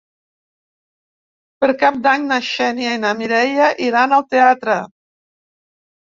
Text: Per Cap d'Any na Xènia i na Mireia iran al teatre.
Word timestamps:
Per 1.63 1.67
Cap 1.83 1.99
d'Any 2.07 2.25
na 2.31 2.39
Xènia 2.47 2.93
i 2.97 3.01
na 3.03 3.11
Mireia 3.19 3.67
iran 3.89 4.15
al 4.17 4.25
teatre. 4.37 4.79